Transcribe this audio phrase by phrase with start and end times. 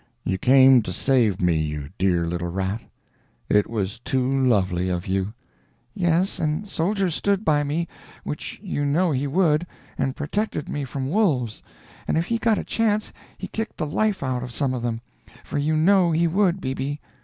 [0.23, 2.81] 'You came to save me, you dear little rat?
[3.49, 5.35] It was too lovely of you!'
[5.93, 7.87] 'Yes, and Soldier stood by me,
[8.23, 9.67] which you know he would,
[9.99, 11.61] and protected me from the wolves;
[12.07, 15.59] and if he got a chance he kicked the life out of some of them—for
[15.59, 16.97] you know he would, BB.